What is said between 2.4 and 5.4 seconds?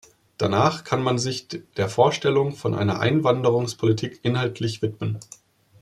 von einer Einwanderungspolitik inhaltlich widmen.